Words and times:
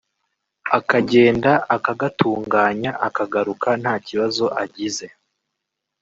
akagenda 0.77 1.51
akagatunganya 1.75 2.91
akagaruka 3.07 3.69
nta 3.81 3.93
kibazo 4.07 4.45
agize 4.63 5.07